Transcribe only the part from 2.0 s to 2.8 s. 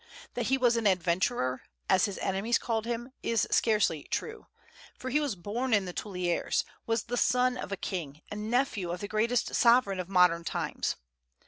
his enemies